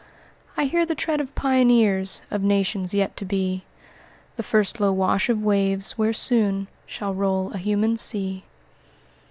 [0.57, 3.65] "I hear the tread of pioneers Of nations yet to be;
[4.35, 8.43] The first low wash of waves, where soon Shall roll a human sea."